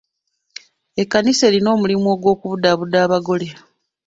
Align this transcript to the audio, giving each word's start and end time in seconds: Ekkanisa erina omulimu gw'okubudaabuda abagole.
Ekkanisa 1.01 1.43
erina 1.49 1.69
omulimu 1.75 2.09
gw'okubudaabuda 2.21 2.97
abagole. 3.05 3.49